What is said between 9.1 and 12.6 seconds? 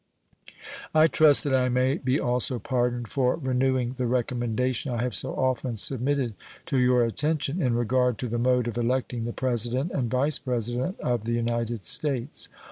the President and Vice President of the United States.